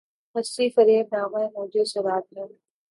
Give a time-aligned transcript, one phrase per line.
[0.35, 2.45] ہستی‘ فریب نامۂ موجِ سراب ہے